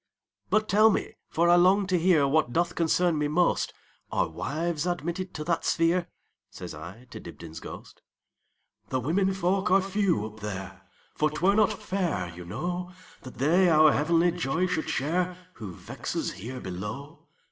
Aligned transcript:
"But 0.49 0.67
tell 0.67 0.89
me, 0.89 1.13
for 1.29 1.47
I 1.47 1.57
long 1.57 1.85
to 1.85 1.99
hearWhat 1.99 2.51
doth 2.51 2.73
concern 2.73 3.19
me 3.19 3.27
most, 3.27 3.71
Are 4.11 4.27
wives 4.27 4.87
admitted 4.87 5.31
to 5.35 5.43
that 5.43 5.63
sphere?"Says 5.63 6.73
I 6.73 7.05
to 7.11 7.19
Dibdin's 7.19 7.59
ghost."The 7.59 8.99
women 8.99 9.31
folk 9.31 9.69
are 9.69 9.79
few 9.79 10.25
up 10.25 10.39
there; 10.39 10.87
For 11.13 11.29
't 11.29 11.41
were 11.45 11.53
not 11.55 11.71
fair, 11.71 12.33
you 12.35 12.45
know, 12.45 12.91
That 13.21 13.35
they 13.37 13.69
our 13.69 13.91
heavenly 13.93 14.31
joy 14.31 14.65
should 14.65 14.85
shareWho 14.85 15.71
vex 15.75 16.15
us 16.15 16.31
here 16.31 16.59
below. 16.59 17.27